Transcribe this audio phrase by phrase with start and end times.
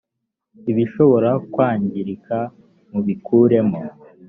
[0.71, 2.37] ibishobora kwangirika
[2.91, 3.79] mubikuremo.